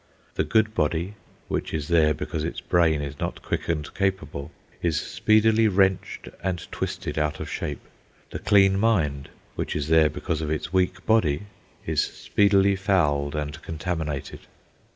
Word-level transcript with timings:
The 0.33 0.43
good 0.43 0.73
body 0.73 1.13
(which 1.47 1.75
is 1.75 1.87
there 1.87 2.15
because 2.15 2.43
its 2.43 2.59
brain 2.59 3.03
is 3.03 3.19
not 3.19 3.43
quick 3.43 3.67
and 3.69 3.93
capable) 3.93 4.49
is 4.81 4.99
speedily 4.99 5.67
wrenched 5.67 6.27
and 6.43 6.65
twisted 6.71 7.19
out 7.19 7.39
of 7.39 7.47
shape; 7.47 7.81
the 8.31 8.39
clean 8.39 8.79
mind 8.79 9.29
(which 9.53 9.75
is 9.75 9.89
there 9.89 10.09
because 10.09 10.41
of 10.41 10.49
its 10.49 10.73
weak 10.73 11.05
body) 11.05 11.43
is 11.85 12.03
speedily 12.03 12.75
fouled 12.75 13.35
and 13.35 13.61
contaminated. 13.61 14.39